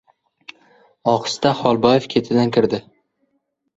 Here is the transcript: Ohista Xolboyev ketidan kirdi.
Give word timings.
Ohista 1.11 1.53
Xolboyev 1.59 2.09
ketidan 2.15 2.53
kirdi. 2.57 2.81